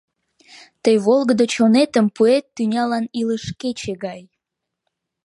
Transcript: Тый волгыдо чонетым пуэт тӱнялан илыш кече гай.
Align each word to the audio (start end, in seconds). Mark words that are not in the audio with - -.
Тый 0.83 0.95
волгыдо 1.05 1.45
чонетым 1.53 2.07
пуэт 2.15 2.45
тӱнялан 2.55 3.05
илыш 3.19 3.43
кече 3.61 3.93
гай. 4.05 4.21